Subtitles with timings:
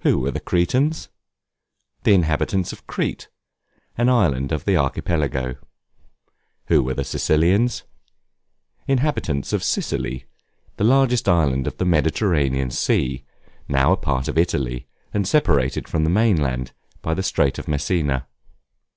[0.00, 1.10] Who were the Cretans?
[2.02, 3.28] The inhabitants of Crete,
[3.96, 5.58] an island of the Archipelago.
[6.66, 7.84] Who were the Sicilians?
[8.88, 10.24] Inhabitants of Sicily,
[10.76, 13.24] the largest island of the Mediterranean Sea,
[13.68, 18.26] now a part of Italy, and separated from the mainland by the Strait of Messina.